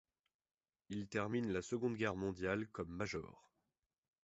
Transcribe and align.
Il 0.89 1.07
termine 1.09 1.51
la 1.53 1.61
Seconde 1.61 1.95
Guerre 1.95 2.15
mondiale 2.15 2.65
comme 2.69 2.89
Major. 2.89 3.51